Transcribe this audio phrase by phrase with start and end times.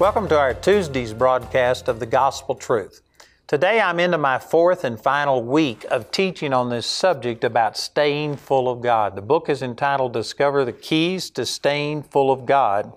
[0.00, 3.02] Welcome to our Tuesday's broadcast of the Gospel Truth.
[3.46, 8.38] Today I'm into my fourth and final week of teaching on this subject about staying
[8.38, 9.14] full of God.
[9.14, 12.94] The book is entitled Discover the Keys to Staying Full of God.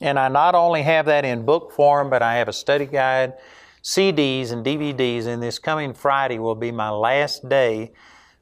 [0.00, 3.34] And I not only have that in book form, but I have a study guide,
[3.82, 5.26] CDs, and DVDs.
[5.26, 7.92] And this coming Friday will be my last day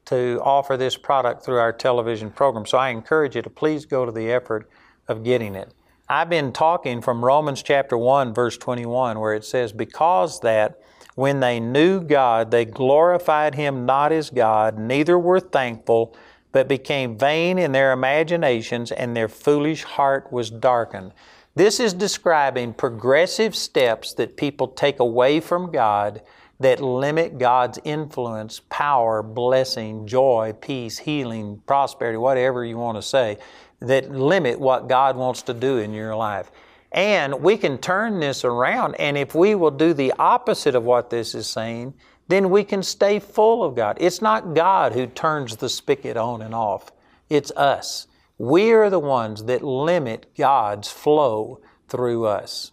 [0.05, 2.65] to offer this product through our television program.
[2.65, 4.69] So I encourage you to please go to the effort
[5.09, 5.73] of getting it.
[6.09, 10.81] I've been talking from Romans chapter 1, verse 21, where it says, Because that
[11.15, 16.15] when they knew God, they glorified Him not as God, neither were thankful,
[16.51, 21.13] but became vain in their imaginations, and their foolish heart was darkened.
[21.55, 26.21] This is describing progressive steps that people take away from God
[26.59, 33.37] that limit God's influence, power, blessing, joy, peace, healing, prosperity, whatever you want to say
[33.81, 36.51] that limit what God wants to do in your life.
[36.91, 41.09] And we can turn this around, and if we will do the opposite of what
[41.09, 41.93] this is saying,
[42.27, 43.97] then we can stay full of God.
[43.99, 46.91] It's not God who turns the spigot on and off,
[47.29, 48.07] it's us.
[48.37, 52.71] We are the ones that limit God's flow through us.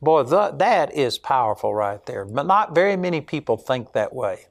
[0.00, 2.24] Boy, th- that is powerful right there.
[2.24, 4.46] But not very many people think that way.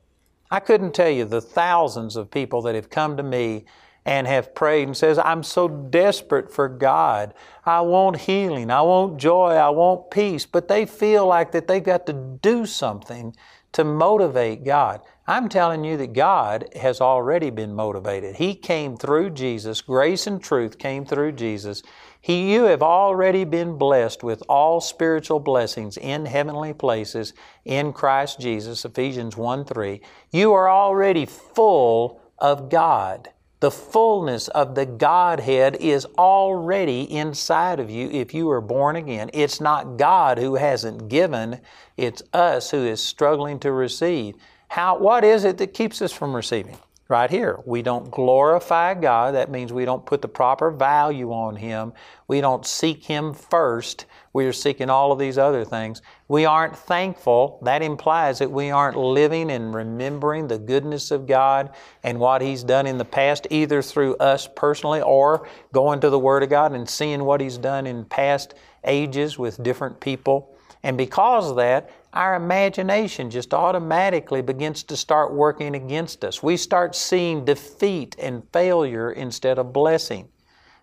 [0.49, 3.65] I couldn't tell you the thousands of people that have come to me
[4.07, 7.33] and have prayed and says, I'm so desperate for God.
[7.65, 8.71] I want healing.
[8.71, 9.49] I want joy.
[9.49, 10.45] I want peace.
[10.45, 13.35] But they feel like that they've got to do something
[13.73, 15.01] to motivate God.
[15.27, 18.37] I'm telling you that God has already been motivated.
[18.37, 19.81] He came through Jesus.
[19.81, 21.83] Grace and truth came through Jesus.
[22.21, 27.33] He, you have already been blessed with all spiritual blessings in heavenly places
[27.65, 29.99] in Christ Jesus, Ephesians 1 3.
[30.31, 33.27] You are already full of God.
[33.59, 39.31] The fullness of the Godhead is already inside of you if you are born again.
[39.33, 41.59] It's not God who hasn't given,
[41.97, 44.35] it's us who is struggling to receive.
[44.67, 46.77] How, what is it that keeps us from receiving?
[47.09, 49.35] Right here, we don't glorify God.
[49.35, 51.93] That means we don't put the proper value on Him.
[52.27, 54.05] We don't seek Him first.
[54.33, 56.01] We are seeking all of these other things.
[56.27, 57.59] We aren't thankful.
[57.61, 61.73] That implies that we aren't living and remembering the goodness of God
[62.03, 66.19] and what He's done in the past, either through us personally or going to the
[66.19, 68.53] Word of God and seeing what He's done in past
[68.83, 70.53] ages with different people.
[70.83, 76.41] And because of that, our imagination just automatically begins to start working against us.
[76.41, 80.27] We start seeing defeat and failure instead of blessing.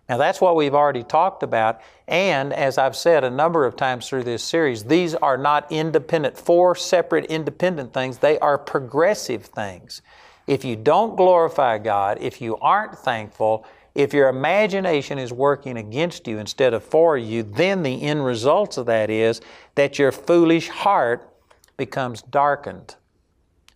[0.07, 1.81] Now, that's what we've already talked about.
[2.07, 6.37] And as I've said a number of times through this series, these are not independent,
[6.37, 8.19] four separate independent things.
[8.19, 10.01] They are progressive things.
[10.47, 13.65] If you don't glorify God, if you aren't thankful,
[13.95, 18.77] if your imagination is working against you instead of for you, then the end result
[18.77, 19.39] of that is
[19.75, 21.33] that your foolish heart
[21.77, 22.95] becomes darkened.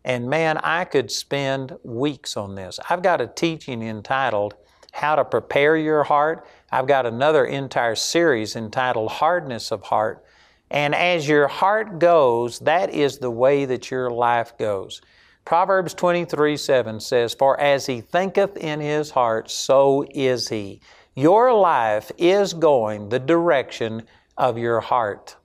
[0.04, 2.80] And man, I could spend weeks on this.
[2.90, 4.56] I've got a teaching entitled
[4.92, 6.46] How to Prepare Your Heart.
[6.72, 10.26] I've got another entire series entitled Hardness of Heart.
[10.70, 15.02] And as your heart goes, that is the way that your life goes.
[15.50, 20.80] Proverbs 23 7 says, For as he thinketh in his heart, so is he.
[21.16, 24.04] Your life is going the direction
[24.38, 25.38] of your heart.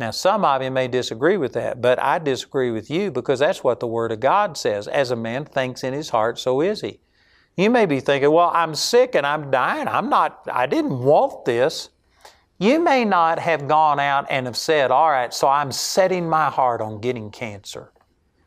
[0.00, 3.62] Now, some of you may disagree with that, but I disagree with you because that's
[3.62, 4.88] what the Word of God says.
[4.88, 6.98] As a man thinks in his heart, so is he.
[7.54, 9.88] You may be thinking, well, I'm sick and I'm dying.
[9.88, 11.90] I'm not, I didn't want this.
[12.58, 16.48] You may not have gone out and have said, all right, so I'm setting my
[16.48, 17.92] heart on getting cancer.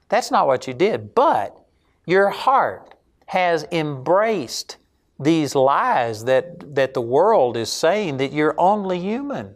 [0.09, 1.15] That's not what you did.
[1.15, 1.57] But
[2.05, 2.95] your heart
[3.27, 4.77] has embraced
[5.19, 9.55] these lies that, that the world is saying that you're only human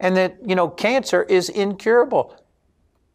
[0.00, 2.34] and that, you know, cancer is incurable.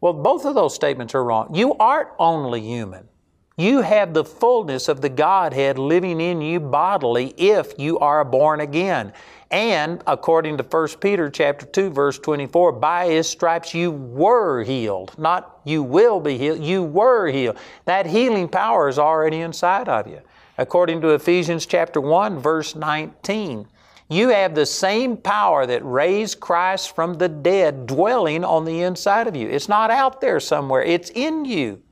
[0.00, 1.54] Well, both of those statements are wrong.
[1.54, 3.08] You aren't only human.
[3.56, 8.58] You have the fullness of the Godhead living in you bodily if you are born
[8.58, 9.12] again.
[9.48, 15.16] And according to 1 Peter chapter 2 verse 24, by his stripes you were healed.
[15.16, 17.56] Not you will be healed, you were healed.
[17.84, 20.20] That healing power is already inside of you.
[20.58, 23.68] According to Ephesians chapter 1 verse 19,
[24.08, 29.28] You have the same power that raised Christ from the dead dwelling on the inside
[29.28, 29.48] of you.
[29.48, 31.83] It's not out there somewhere, it's in you.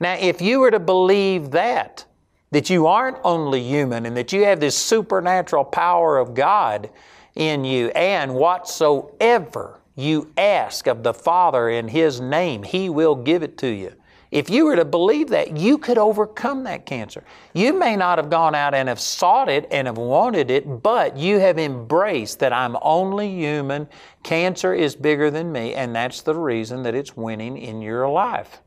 [0.00, 2.04] Now, if you were to believe that,
[2.50, 6.90] that you aren't only human and that you have this supernatural power of God
[7.34, 13.42] in you, and whatsoever you ask of the Father in His name, He will give
[13.42, 13.92] it to you.
[14.30, 17.24] If you were to believe that, you could overcome that cancer.
[17.54, 21.16] You may not have gone out and have sought it and have wanted it, but
[21.16, 23.88] you have embraced that I'm only human,
[24.22, 28.60] cancer is bigger than me, and that's the reason that it's winning in your life.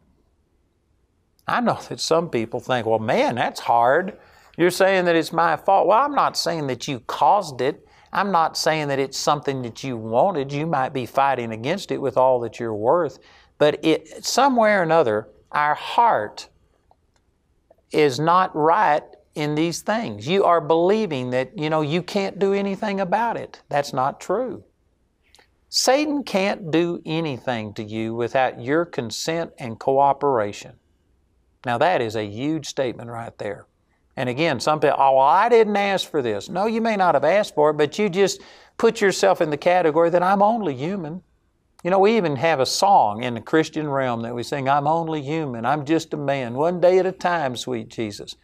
[1.52, 4.18] I know that some people think, well, man, that's hard.
[4.58, 5.88] You're saying that it's my fault.
[5.88, 7.86] Well, I'm not saying that you caused it.
[8.14, 10.52] I'm not saying that it's something that you wanted.
[10.52, 13.20] You might be fighting against it with all that you're worth.
[13.58, 16.48] But it, somewhere or another, our heart
[17.92, 19.04] is not right
[19.36, 20.28] in these things.
[20.28, 23.62] You are believing that, you know, you can't do anything about it.
[23.70, 24.64] That's not true.
[25.70, 30.74] Satan can't do anything to you without your consent and cooperation.
[31.66, 33.66] Now, that is a huge statement right there.
[34.18, 36.50] And again, some people, oh, well, I didn't ask for this.
[36.50, 38.42] No, you may not have asked for it, but you just
[38.78, 41.24] put yourself in the category that I'm only human.
[41.84, 44.88] You know, we even have a song in the Christian realm that we sing, I'm
[44.88, 48.36] only human, I'm just a man, one day at a time, sweet Jesus.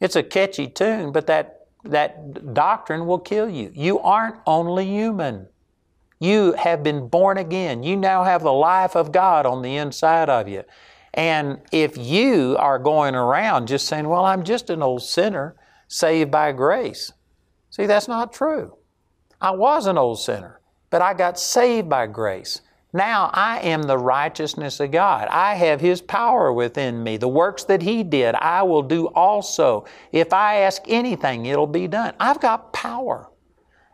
[0.00, 3.70] It's a catchy tune, but that, that doctrine will kill you.
[3.74, 5.48] You aren't only human.
[6.20, 7.82] You have been born again.
[7.84, 10.64] You now have the life of God on the inside of you.
[11.14, 15.56] And if you are going around just saying, Well, I'm just an old sinner
[15.88, 17.12] saved by grace,
[17.70, 18.76] see, that's not true.
[19.40, 20.60] I was an old sinner,
[20.90, 22.60] but I got saved by grace.
[22.92, 25.28] Now I am the righteousness of God.
[25.28, 27.18] I have His power within me.
[27.18, 29.84] The works that He did, I will do also.
[30.10, 32.14] If I ask anything, it'll be done.
[32.18, 33.30] I've got power.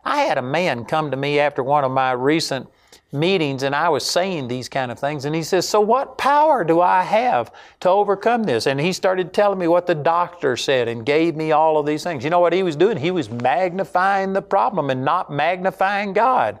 [0.03, 2.69] I had a man come to me after one of my recent
[3.15, 5.25] meetings and I was saying these kind of things.
[5.25, 8.67] And he says, So what power do I have to overcome this?
[8.67, 12.03] And he started telling me what the doctor said and gave me all of these
[12.03, 12.23] things.
[12.23, 12.97] You know what he was doing?
[12.97, 16.59] He was magnifying the problem and not magnifying God.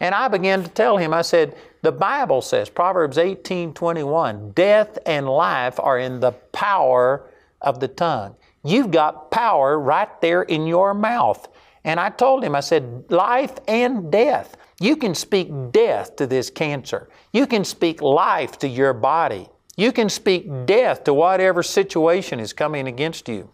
[0.00, 4.98] And I began to tell him, I said, the Bible says, Proverbs 18 21, death
[5.06, 7.26] and life are in the power
[7.60, 8.34] of the tongue.
[8.64, 11.48] You've got power right there in your mouth.
[11.84, 14.56] And I told him, I said, life and death.
[14.80, 17.10] You can speak death to this cancer.
[17.32, 19.48] You can speak life to your body.
[19.76, 23.50] You can speak death to whatever situation is coming against you.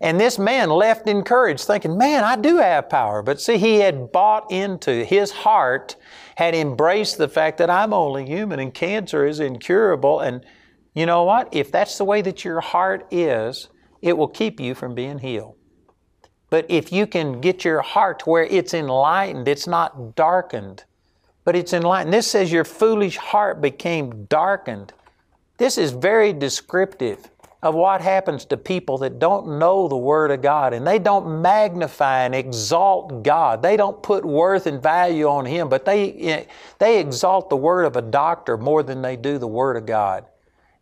[0.00, 3.22] And this man left encouraged, thinking, man, I do have power.
[3.22, 5.96] But see, he had bought into, his heart
[6.36, 10.20] had embraced the fact that I'm only human and cancer is incurable.
[10.20, 10.46] And
[10.94, 11.48] you know what?
[11.52, 13.68] If that's the way that your heart is,
[14.00, 15.57] it will keep you from being healed.
[16.50, 20.84] But if you can get your heart where it's enlightened, it's not darkened,
[21.44, 22.12] but it's enlightened.
[22.12, 24.92] This says your foolish heart became darkened.
[25.58, 27.28] This is very descriptive
[27.62, 31.42] of what happens to people that don't know the Word of God and they don't
[31.42, 33.62] magnify and exalt God.
[33.62, 36.44] They don't put worth and value on Him, but they, eh,
[36.78, 40.26] they exalt the word of a doctor more than they do the Word of God.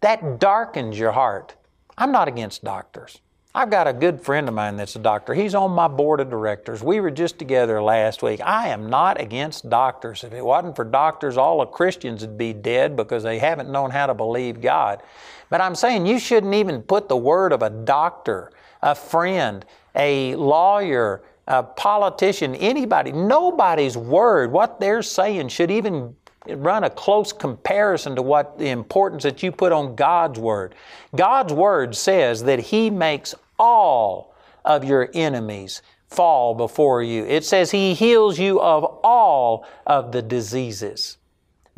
[0.02, 1.54] That darkens your heart.
[1.96, 3.18] I'm not against doctors.
[3.56, 5.32] I've got a good friend of mine that's a doctor.
[5.32, 6.82] He's on my board of directors.
[6.82, 8.42] We were just together last week.
[8.44, 10.24] I am not against doctors.
[10.24, 13.90] If it wasn't for doctors, all the Christians would be dead because they haven't known
[13.90, 15.02] how to believe God.
[15.48, 20.34] But I'm saying you shouldn't even put the word of a doctor, a friend, a
[20.34, 26.14] lawyer, a politician, anybody, nobody's word, what they're saying should even
[26.46, 30.74] run a close comparison to what the importance that you put on God's Word.
[31.14, 34.34] God's Word says that He makes all
[34.64, 37.24] of your enemies fall before you.
[37.24, 41.18] It says He heals you of all of the diseases.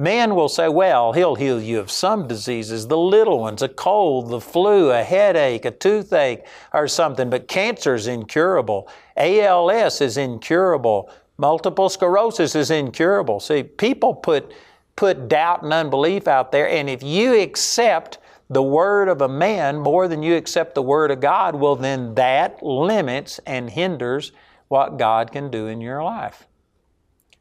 [0.00, 4.30] Man will say, well, He'll heal you of some diseases, the little ones, a cold,
[4.30, 8.88] the flu, a headache, a toothache, or something, but cancer is incurable.
[9.16, 11.10] ALS is incurable.
[11.36, 13.40] Multiple sclerosis is incurable.
[13.40, 14.52] See, people put,
[14.94, 18.18] put doubt and unbelief out there, and if you accept
[18.50, 22.14] the word of a man more than you accept the word of God, well, then
[22.14, 24.32] that limits and hinders
[24.68, 26.46] what God can do in your life.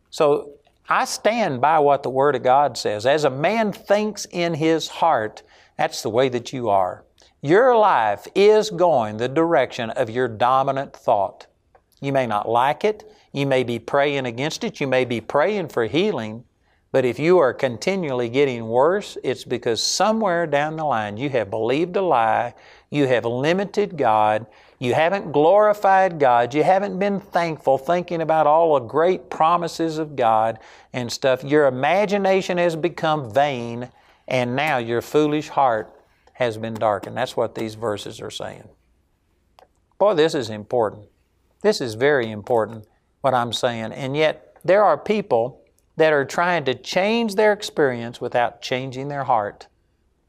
[0.09, 0.51] So
[0.89, 3.05] I stand by what the Word of God says.
[3.05, 5.43] As a man thinks in his heart,
[5.77, 7.03] that's the way that you are.
[7.41, 11.47] Your life is going the direction of your dominant thought.
[12.01, 13.03] You may not like it.
[13.33, 14.79] You may be praying against it.
[14.79, 16.45] You may be praying for healing.
[16.91, 21.49] But if you are continually getting worse, it's because somewhere down the line you have
[21.49, 22.53] believed a lie,
[22.89, 24.47] you have limited God,
[24.79, 26.53] You haven't glorified God.
[26.53, 30.59] You haven't been thankful, thinking about all the great promises of God
[30.93, 31.43] and stuff.
[31.43, 33.89] Your imagination has become vain,
[34.27, 35.91] and now your foolish heart
[36.33, 37.17] has been darkened.
[37.17, 38.67] That's what these verses are saying.
[39.97, 41.07] Boy, this is important.
[41.63, 42.85] This is very important,
[43.21, 43.93] what I'm saying.
[43.93, 45.63] And yet, there are people
[45.97, 49.67] that are trying to change their experience without changing their heart.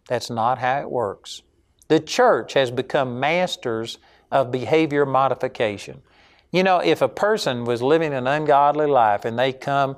[0.09, 1.43] That's not how it works.
[1.89, 3.99] The church has become masters
[4.31, 6.03] of behavior modification.
[6.51, 9.97] You know, if a person was living an ungodly life and they come,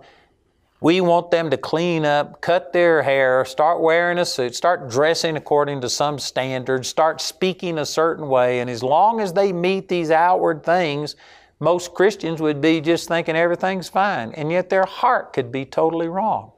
[0.81, 5.37] we want them to clean up, cut their hair, start wearing a suit, start dressing
[5.37, 8.61] according to some standards, start speaking a certain way.
[8.61, 11.17] And as long as they meet these outward things,
[11.61, 14.33] most Christians would be just thinking everything's fine.
[14.33, 16.53] And yet their heart could be totally wrong.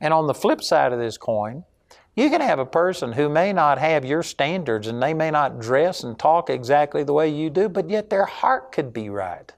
[0.00, 1.64] And on the flip side of this coin,
[2.16, 5.60] you can have a person who may not have your standards and they may not
[5.60, 9.52] dress and talk exactly the way you do, but yet their heart could be right.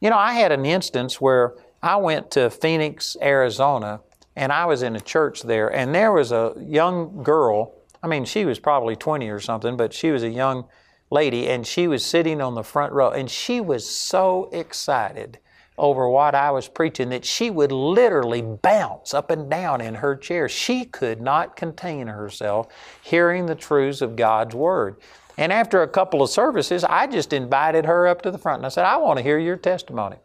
[0.00, 4.00] You know, I had an instance where I went to Phoenix, Arizona,
[4.34, 7.74] and I was in a church there, and there was a young girl.
[8.02, 10.64] I mean, she was probably 20 or something, but she was a young
[11.12, 15.38] lady, and she was sitting on the front row, and she was so excited
[15.78, 20.16] over what I was preaching that she would literally bounce up and down in her
[20.16, 20.48] chair.
[20.48, 22.68] She could not contain herself
[23.02, 24.96] hearing the truths of God's Word.
[25.38, 28.66] And after a couple of services, I just invited her up to the front and
[28.66, 30.16] I said, I want to hear your testimony.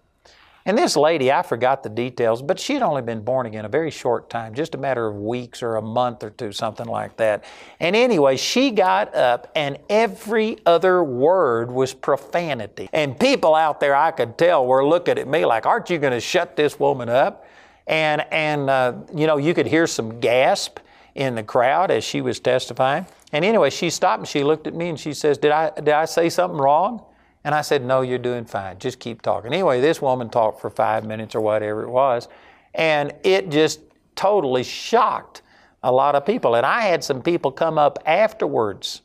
[0.68, 3.90] And this lady, I forgot the details, but she'd only been born again a very
[3.90, 7.46] short time, just a matter of weeks or a month or two, something like that.
[7.80, 12.90] And anyway, she got up, and every other word was profanity.
[12.92, 16.12] And people out there, I could tell, were looking at me like, Aren't you going
[16.12, 17.46] to shut this woman up?
[17.88, 20.80] And, and uh, you know, you could hear some gasp
[21.16, 23.06] in the crowd as she was testifying.
[23.32, 25.90] And anyway, she stopped and she looked at me and she says, Did I, did
[25.90, 27.06] I say something wrong?
[27.48, 28.78] And I said, No, you're doing fine.
[28.78, 29.54] Just keep talking.
[29.54, 32.28] Anyway, this woman talked for five minutes or whatever it was.
[32.74, 33.80] And it just
[34.18, 35.44] totally shocked
[35.82, 36.56] a lot of people.
[36.56, 39.02] And I had some people come up afterwards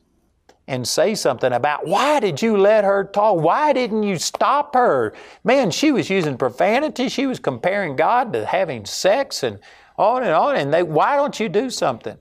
[0.67, 3.37] and say something about why did you let her talk?
[3.37, 5.15] Why didn't you stop her?
[5.45, 7.09] Man, she was using profanity.
[7.09, 9.61] She was comparing God to having sex and
[9.97, 10.57] on and on.
[10.57, 12.19] And they, why don't you do something?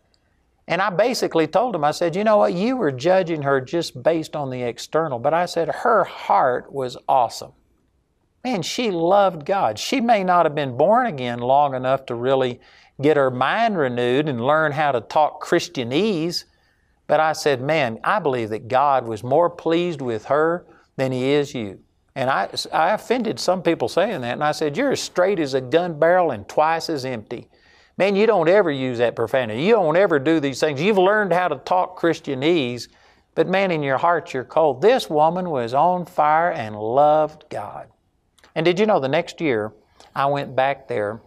[0.71, 4.01] And I basically told him, I said, you know what, you were judging her just
[4.01, 7.51] based on the external, but I said her heart was awesome.
[8.45, 9.77] Man, she loved God.
[9.77, 12.61] She may not have been born again long enough to really
[13.01, 16.45] get her mind renewed and learn how to talk Christianese,
[17.05, 21.31] but I said, man, I believe that God was more pleased with her than He
[21.31, 21.81] is you.
[22.15, 25.53] And I, I offended some people saying that, and I said, You're as straight as
[25.53, 27.47] a gun barrel and twice as empty.
[28.01, 29.61] Man, you don't ever use that profanity.
[29.61, 30.81] You don't ever do these things.
[30.81, 32.87] You've learned how to talk Christianese,
[33.35, 34.81] but man, in your heart, you're cold.
[34.81, 37.89] This woman was on fire and loved God.
[38.55, 39.71] And did you know the next year
[40.15, 41.21] I went back there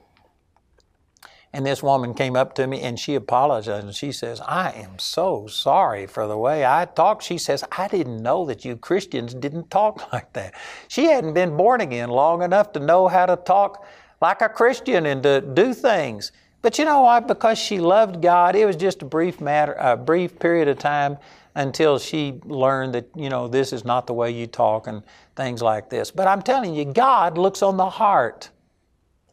[1.52, 4.99] and this woman came up to me and she apologized and she says, I am
[4.99, 7.23] so sorry for the way I talk.
[7.23, 10.54] She says, I didn't know that you Christians didn't talk like that.
[10.88, 13.87] She hadn't been born again long enough to know how to talk
[14.21, 16.33] like a Christian and to do things.
[16.64, 17.28] But you know what?
[17.28, 21.18] Because she loved God, it was just a brief matter, a brief period of time
[21.54, 25.02] until she learned that, you know, this is not the way you talk and
[25.37, 26.11] things like this.
[26.11, 28.49] But I'm telling you, God looks on the heart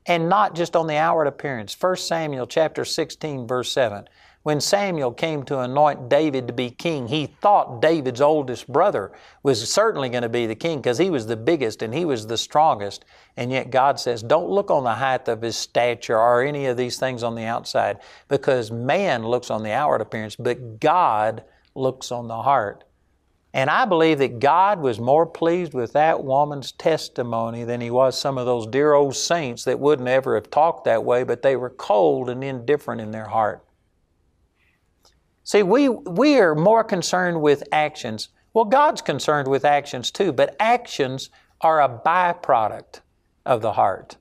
[0.06, 1.74] and not just on the outward appearance.
[1.80, 4.10] 1 Samuel chapter 16 verse 7.
[4.44, 9.12] When Samuel came to anoint David to be king, he thought David's oldest brother
[9.44, 12.26] was certainly going to be the king because he was the biggest and he was
[12.26, 13.06] the strongest.
[13.38, 16.76] And yet God says, don't look on the height of his stature or any of
[16.76, 21.44] these things on the outside because man looks on the outward appearance, but God
[21.76, 22.84] looks on the heart.
[23.54, 28.18] And I believe that God was more pleased with that woman's testimony than He was
[28.18, 31.58] some of those dear old saints that wouldn't ever have talked that way, but they
[31.58, 33.64] were cold and indifferent in their heart.
[35.44, 38.30] See, we, we are more concerned with actions.
[38.54, 41.30] Well, God's concerned with actions too, but actions
[41.62, 43.02] are a byproduct
[43.46, 44.18] of the heart.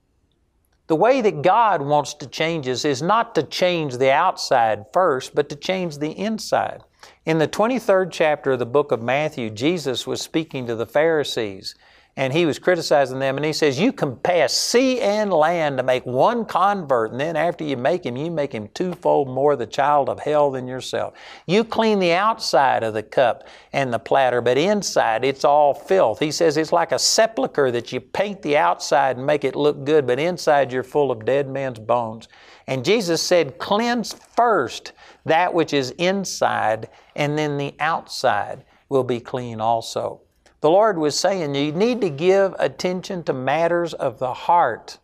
[0.87, 5.35] The way that God wants to change us is not to change the outside first,
[5.35, 6.83] but to change the inside.
[7.25, 11.75] In the 23rd chapter of the book of Matthew, Jesus was speaking to the Pharisees
[12.17, 15.83] and he was criticizing them and he says you can pass sea and land to
[15.83, 19.67] make one convert and then after you make him you make him twofold more the
[19.67, 21.14] child of hell than yourself.
[21.47, 26.19] You clean the outside of the cup and the platter but inside it's all filth.
[26.19, 29.85] He says it's like a sepulcher that you paint the outside and make it look
[29.85, 32.29] good but inside you're full of dead men's bones.
[32.67, 34.93] And jesus said cleanse first
[35.25, 40.21] that which is inside and then the outside will be clean also.
[40.61, 44.99] The Lord was saying you need to give attention to matters of the heart.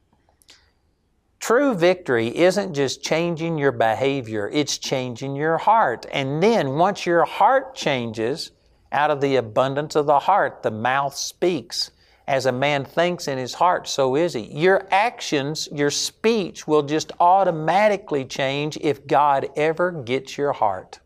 [1.41, 6.05] True victory isn't just changing your behavior, it's changing your heart.
[6.13, 8.51] And then once your heart changes,
[8.93, 11.91] out of the abundance of the heart, the mouth speaks.
[12.27, 14.43] As a man thinks in his heart, so is he.
[14.43, 20.99] Your actions, your speech will just automatically change if God ever gets your heart.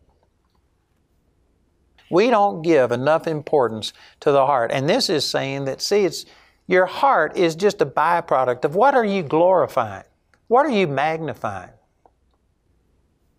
[2.11, 4.71] We don't give enough importance to the heart.
[4.73, 6.27] And this is saying that, see, it's
[6.67, 10.05] your heart is just a byproduct of what are you glorifying?
[10.49, 11.71] What are you magnifying?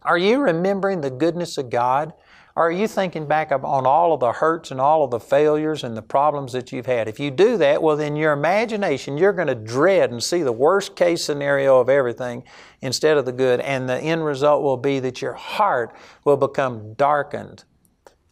[0.03, 2.13] Are you remembering the goodness of God?
[2.55, 5.85] Or are you thinking back on all of the hurts and all of the failures
[5.85, 7.07] and the problems that you've had?
[7.07, 10.51] If you do that, well, then your imagination, you're going to dread and see the
[10.51, 12.43] worst case scenario of everything
[12.81, 13.61] instead of the good.
[13.61, 17.63] And the end result will be that your heart will become darkened,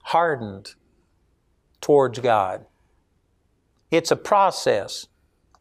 [0.09, 0.73] hardened
[1.81, 2.65] towards God.
[3.91, 5.05] It's a process.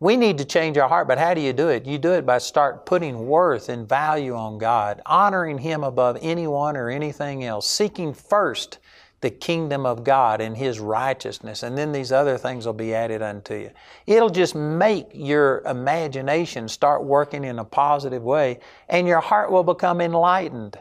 [0.01, 1.85] We need to change our heart, but how do you do it?
[1.85, 6.79] You do it by start putting worth and value on God, honoring Him above anyone
[6.79, 8.79] or anything else, seeking first
[9.21, 13.21] the kingdom of God and His righteousness, and then these other things will be added
[13.21, 13.71] unto you.
[14.07, 19.65] It'll just make your imagination start working in a positive way, and your heart will
[19.65, 20.79] become enlightened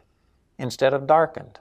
[0.57, 1.59] instead of darkened.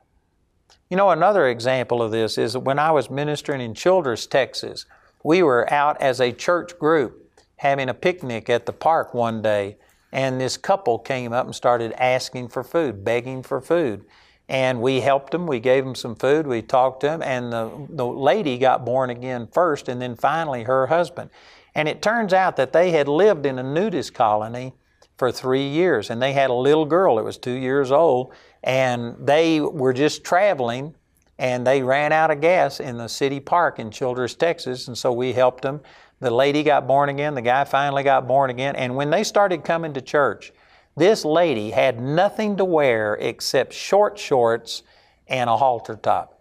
[0.89, 4.87] You know, another example of this is that when I was ministering in Childress, Texas,
[5.25, 9.79] we were out as a church group having a picnic at the park one day,
[10.13, 14.05] and this couple came up and started asking for food, begging for food.
[14.49, 17.89] And we helped them, we gave them some food, we talked to them, and the,
[17.91, 21.31] the lady got born again first, and then finally her husband.
[21.75, 24.73] And it turns out that they had lived in a nudist colony
[25.17, 29.17] for three years, and they had a little girl that was two years old, and
[29.21, 30.95] they were just traveling
[31.39, 35.13] and they ran out of gas in the city park in Childress, Texas, and so
[35.13, 35.81] we helped them
[36.21, 39.65] the lady got born again, the guy finally got born again, and when they started
[39.65, 40.53] coming to church,
[40.97, 44.83] this lady had nothing to wear except short shorts
[45.29, 46.41] and a halter top.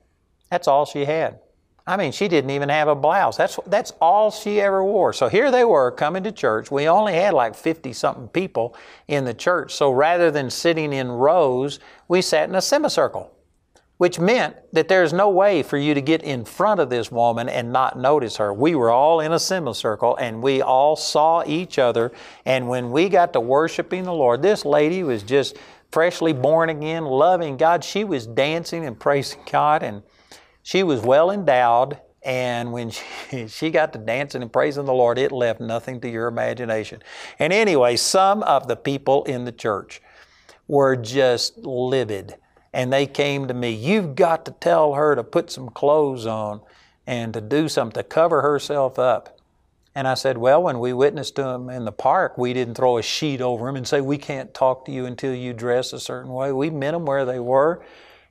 [0.50, 1.40] That's all she had.
[1.88, 3.38] I mean, she didn't even have a blouse.
[3.38, 5.14] That's, that's all she ever wore.
[5.14, 6.72] So here they were coming to church.
[6.72, 8.76] We only had like 50 something people
[9.08, 9.74] in the church.
[9.74, 13.32] So rather than sitting in rows, we sat in a semicircle
[13.98, 17.48] which meant that there's no way for you to get in front of this woman
[17.48, 18.54] and not notice her.
[18.54, 22.12] We were all in a semicircle and we all saw each other.
[22.46, 25.56] And when we got to worshiping the Lord, this lady was just
[25.92, 27.86] freshly born again, loving God.
[27.86, 30.04] She was dancing and praising God, and
[30.66, 32.02] she was well endowed.
[32.24, 36.10] And when she, she got to dancing and praising the Lord, it left nothing to
[36.10, 37.04] your imagination.
[37.38, 40.02] And anyway, some of the people in the church
[40.68, 42.36] were just livid
[42.74, 46.62] and they came to me, You've got to tell her to put some clothes on
[47.06, 49.40] and to do something, to cover herself up.
[49.94, 52.98] And I said, Well, when we witnessed to them in the park, we didn't throw
[52.98, 56.00] a sheet over them and say, We can't talk to you until you dress a
[56.00, 56.52] certain way.
[56.52, 57.86] We met them where they were.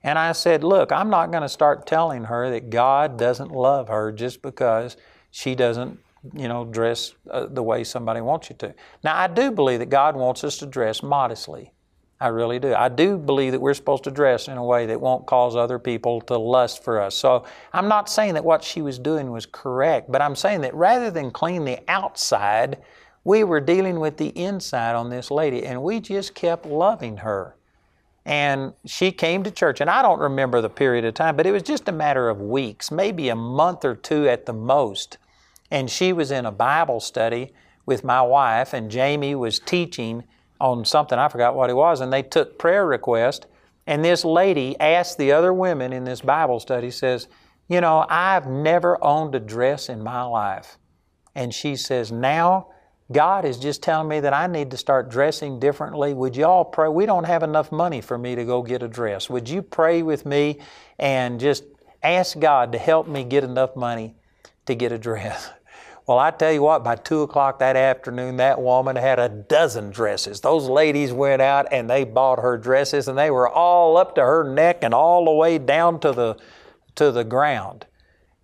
[0.05, 3.89] And I said, Look, I'm not going to start telling her that God doesn't love
[3.89, 4.97] her just because
[5.33, 5.99] she doesn't
[6.33, 8.75] you know, dress uh, the way somebody wants you to.
[9.03, 11.73] Now, I do believe that God wants us to dress modestly.
[12.21, 12.75] I really do.
[12.75, 15.79] I do believe that we're supposed to dress in a way that won't cause other
[15.79, 17.15] people to lust for us.
[17.15, 20.75] So I'm not saying that what she was doing was correct, but I'm saying that
[20.75, 22.79] rather than clean the outside,
[23.25, 27.57] we were dealing with the inside on this lady, and we just kept loving her.
[28.27, 31.53] And she came to church, and I don't remember the period of time, but it
[31.53, 35.19] was just a matter of weeks, maybe a month or two at the most.
[35.71, 37.53] And she was in a Bible study
[37.85, 40.25] with my wife, and Jamie was teaching
[40.61, 43.47] on something, I forgot what it was, and they took prayer request.
[43.87, 47.29] And this lady asked the other women in this Bible study, says,
[47.69, 50.79] You know, I've never owned a dress in my life.
[51.35, 52.69] And she says, Now
[53.13, 56.15] God is just telling me that I need to start dressing differently.
[56.15, 56.89] Would you all pray?
[56.89, 59.29] We don't have enough money for me to go get a dress.
[59.29, 60.61] Would you pray with me
[60.99, 61.65] and just
[62.03, 64.15] ask God to help me get enough money
[64.67, 65.51] to get a dress?
[66.07, 69.91] Well, I tell you what, by two o'clock that afternoon, that woman had a dozen
[69.91, 70.43] dresses.
[70.43, 74.21] Those ladies went out and they bought her dresses, and they were all up to
[74.21, 76.37] her neck and all the way down to the
[76.97, 77.87] to the ground.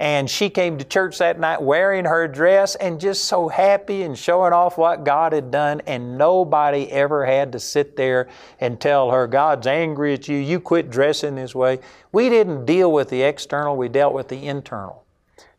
[0.00, 4.16] And she came to church that night wearing her dress and just so happy and
[4.16, 5.82] showing off what God had done.
[5.86, 8.26] And nobody ever had to sit there
[8.60, 11.80] and tell her, God's angry at you, you quit dressing this way.
[12.12, 15.04] We didn't deal with the external, we dealt with the internal.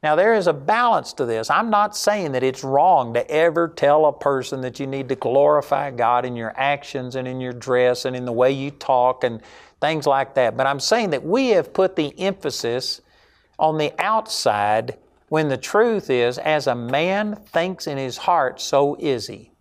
[0.02, 1.52] Now, there is a balance to this.
[1.52, 5.16] I'm not saying that it's wrong to ever tell a person that you need to
[5.16, 9.24] glorify God in your actions and in your dress and in the way you talk
[9.24, 9.40] and
[9.80, 10.58] things like that.
[10.58, 13.02] But I'm saying that we have put the emphasis
[13.62, 14.98] on the outside
[15.30, 19.52] when the truth is, as a man thinks in his heart, so is he.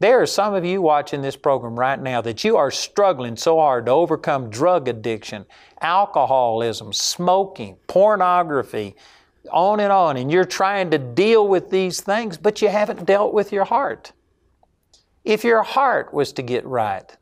[0.00, 3.58] There are some of you watching this program right now that you are struggling so
[3.58, 5.46] hard to overcome drug addiction,
[5.80, 8.96] alcoholism, smoking, pornography,
[9.50, 13.32] on and on, and you're trying to deal with these things, but you haven't dealt
[13.32, 14.12] with your heart.
[15.24, 17.16] If your heart was to get right,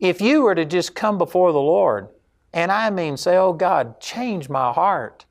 [0.00, 2.08] if you were to just come before the Lord,
[2.52, 5.24] and I mean say, Oh God, change my heart.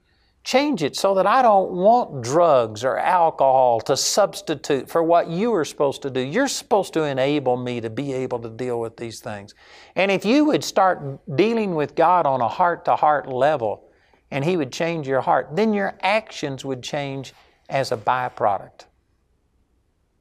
[0.43, 5.53] Change it so that I don't want drugs or alcohol to substitute for what you
[5.53, 6.21] are supposed to do.
[6.21, 9.53] You're supposed to enable me to be able to deal with these things.
[9.95, 13.91] And if you would start dealing with God on a heart to heart level
[14.31, 17.33] and He would change your heart, then your actions would change
[17.69, 18.85] as a byproduct.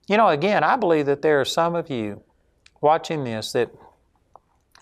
[0.08, 2.22] You know, again, I believe that there are some of you
[2.80, 3.70] watching this that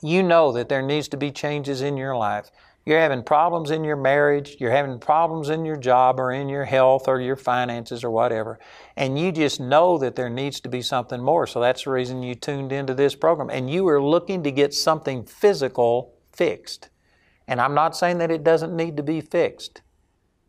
[0.09, 2.51] you know that there needs to be changes in your life.
[2.85, 6.65] You're having problems in your marriage, you're having problems in your job or in your
[6.65, 8.61] health or your finances or whatever,
[8.97, 11.49] and you just know that there needs to be something more.
[11.49, 13.51] So that's the reason you tuned into this program.
[13.51, 16.89] And you are looking to get something physical fixed.
[17.49, 19.83] And I'm not saying that it doesn't need to be fixed,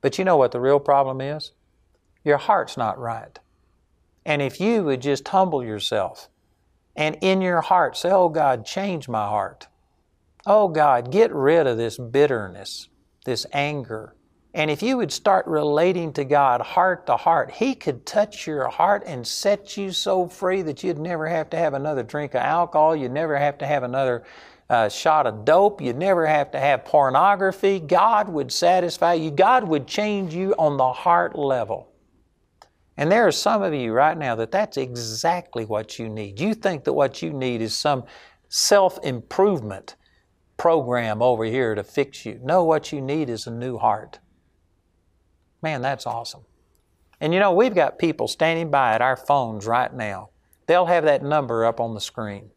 [0.02, 1.54] but you know what the real problem is?
[2.24, 3.40] Your heart's not right.
[4.28, 6.30] And if you would just humble yourself
[6.98, 9.68] and in your heart say, Oh God, change my heart.
[10.46, 12.90] Oh God, get rid of this bitterness,
[13.24, 14.16] this anger.
[14.54, 18.68] And if you would start relating to God heart to heart, He could touch your
[18.68, 22.42] heart and set you so free that you'd never have to have another drink of
[22.42, 24.24] alcohol, you'd never have to have another
[24.70, 27.80] uh, shot of dope, you'd never have to have pornography.
[27.80, 31.92] God would satisfy you, God would change you on the heart level.
[32.98, 36.40] And there are some of you right now that that's exactly what you need.
[36.40, 38.04] You think that what you need is some
[38.50, 39.96] self improvement
[40.58, 42.40] program over here to fix you.
[42.44, 44.20] No, what you need is a new heart.
[45.62, 46.42] Man, that's awesome.
[47.22, 50.30] And you know, we've got people standing by at our phones right now.
[50.66, 52.50] They'll have that number up on the screen.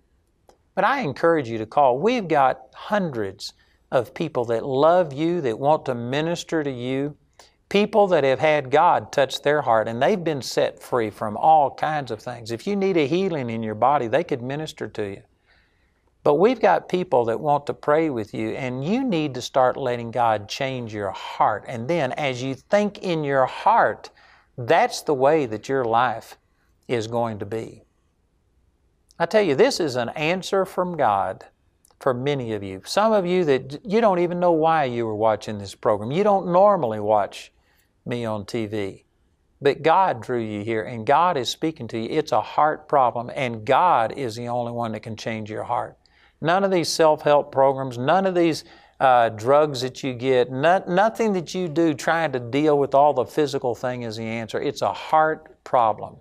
[0.74, 1.98] But I encourage you to call.
[1.98, 3.52] We've got hundreds
[3.90, 7.16] of people that love you, that want to minister to you,
[7.70, 11.70] people that have had God touch their heart and they've been set free from all
[11.70, 12.50] kinds of things.
[12.50, 15.22] If you need a healing in your body, they could minister to you.
[16.22, 19.78] But we've got people that want to pray with you, and you need to start
[19.78, 21.64] letting God change your heart.
[21.66, 24.10] And then, as you think in your heart,
[24.58, 26.36] that's the way that your life
[26.88, 27.84] is going to be.
[29.18, 31.46] I tell you, this is an answer from God
[32.00, 32.82] for many of you.
[32.84, 36.10] Some of you that you don't even know why you were watching this program.
[36.10, 37.50] You don't normally watch
[38.06, 39.04] me on TV.
[39.62, 42.08] But God drew you here, and God is speaking to you.
[42.08, 45.98] It's a heart problem, and God is the only one that can change your heart.
[46.40, 48.64] None of these self help programs, none of these
[49.00, 53.12] uh, drugs that you get, not, nothing that you do trying to deal with all
[53.12, 54.60] the physical thing is the answer.
[54.60, 56.16] It's a heart problem.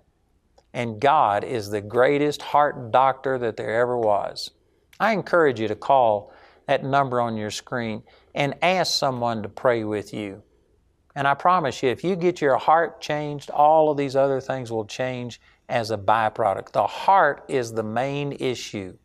[0.72, 4.50] And God is the greatest heart doctor that there ever was.
[4.98, 6.32] I encourage you to call
[6.66, 8.02] that number on your screen
[8.34, 10.42] and ask someone to pray with you.
[11.14, 14.70] And I promise you, if you get your heart changed, all of these other things
[14.70, 16.72] will change as a byproduct.
[16.72, 18.96] The heart is the main issue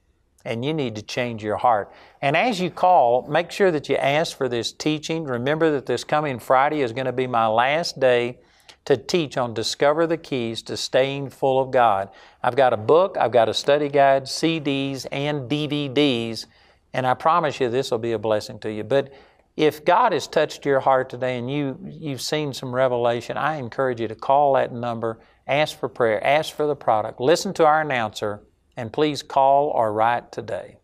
[0.45, 1.91] and you need to change your heart.
[2.21, 5.23] And as you call, make sure that you ask for this teaching.
[5.23, 8.37] Remember that this coming Friday is going to be my last day
[8.85, 12.09] to teach on Discover the Keys to Staying Full of God.
[12.43, 16.45] I've got a book, I've got a study guide, CDs, and DVDs,
[16.93, 18.83] and I promise you this will be a blessing to you.
[18.83, 19.11] But
[19.55, 24.01] if God has touched your heart today and you, you've seen some revelation, I encourage
[24.01, 27.81] you to call that number, ask for prayer, ask for the product, listen to our
[27.81, 28.43] announcer,
[28.75, 30.79] and please call or write today.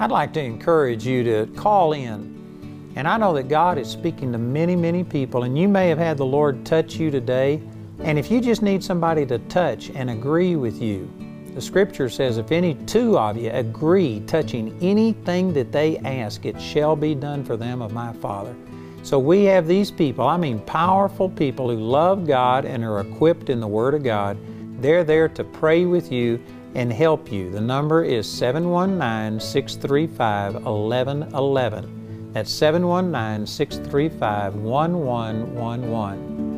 [0.00, 2.92] I'd like to encourage you to call in.
[2.96, 5.98] And I know that God is speaking to many, many people, and you may have
[5.98, 7.62] had the Lord touch you today.
[8.00, 11.12] And if you just need somebody to touch and agree with you,
[11.54, 16.60] the scripture says, If any two of you agree touching anything that they ask, it
[16.60, 18.54] shall be done for them of my Father.
[19.02, 23.50] So we have these people, I mean powerful people who love God and are equipped
[23.50, 24.38] in the Word of God
[24.84, 26.38] they're there to pray with you
[26.74, 27.50] and help you.
[27.50, 32.32] The number is 719 635 1111.
[32.34, 36.53] That's 719 635 1111.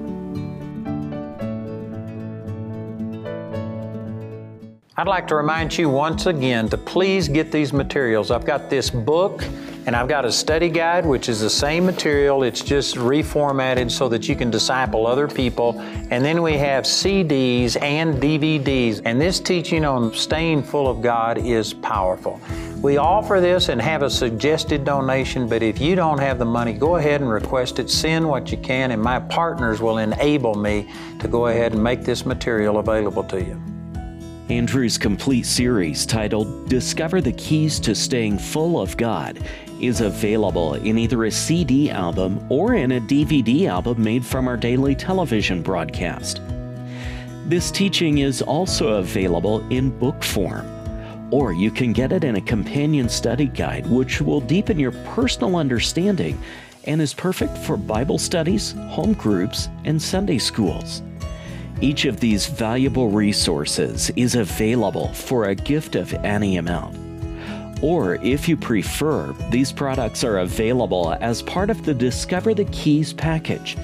[4.98, 8.30] I'd like to remind you once again to please get these materials.
[8.30, 9.44] I've got this book
[9.86, 14.08] And I've got a study guide, which is the same material, it's just reformatted so
[14.08, 15.80] that you can disciple other people.
[16.10, 19.00] And then we have CDs and DVDs.
[19.04, 22.40] And this teaching on staying full of God is powerful.
[22.82, 26.72] We offer this and have a suggested donation, but if you don't have the money,
[26.72, 27.88] go ahead and request it.
[27.88, 32.02] Send what you can, and my partners will enable me to go ahead and make
[32.02, 33.75] this material available to you.
[34.48, 39.40] Andrew's complete series titled Discover the Keys to Staying Full of God
[39.80, 44.56] is available in either a CD album or in a DVD album made from our
[44.56, 46.40] daily television broadcast.
[47.46, 50.64] This teaching is also available in book form,
[51.32, 55.56] or you can get it in a companion study guide, which will deepen your personal
[55.56, 56.40] understanding
[56.84, 61.02] and is perfect for Bible studies, home groups, and Sunday schools.
[61.80, 66.96] Each of these valuable resources is available for a gift of any amount.
[67.82, 73.12] Or, if you prefer, these products are available as part of the Discover the Keys
[73.12, 73.76] package.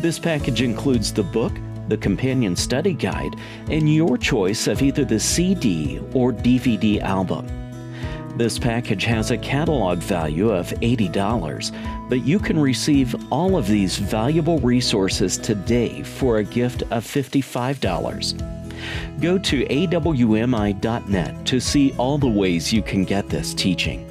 [0.00, 1.52] This package includes the book,
[1.86, 3.36] the companion study guide,
[3.68, 7.46] and your choice of either the CD or DVD album.
[8.36, 13.98] This package has a catalog value of $80, but you can receive all of these
[13.98, 19.20] valuable resources today for a gift of $55.
[19.20, 24.06] Go to awmi.net to see all the ways you can get this teaching.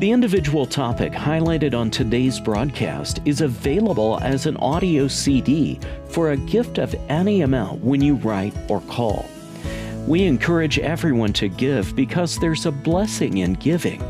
[0.00, 6.36] The individual topic highlighted on today's broadcast is available as an audio CD for a
[6.36, 9.24] gift of any amount when you write or call.
[10.06, 14.02] We encourage everyone to give because there's a blessing in giving.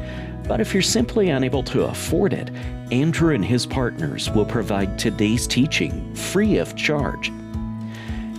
[0.48, 2.50] But if you're simply unable to afford it,
[2.90, 7.30] Andrew and his partners will provide today's teaching free of charge.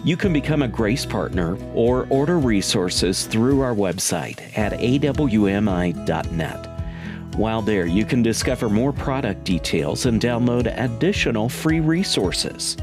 [0.03, 5.95] You can become a Grace Partner or order resources through our website at awmi.net.
[7.37, 12.77] While there, you can discover more product details and download additional free resources.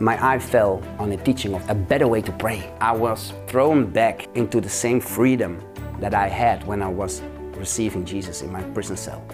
[0.00, 2.72] My eye fell on the teaching of a better way to pray.
[2.80, 5.62] I was thrown back into the same freedom
[6.00, 7.22] that I had when I was
[7.54, 9.24] receiving Jesus in my prison cell.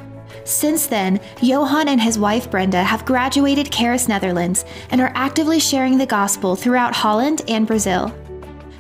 [0.45, 5.99] Since then, Johan and his wife Brenda have graduated Charis Netherlands and are actively sharing
[5.99, 8.15] the gospel throughout Holland and Brazil.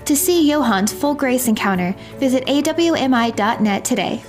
[0.04, 4.22] To see Johan's full grace encounter, visit awmi.net today.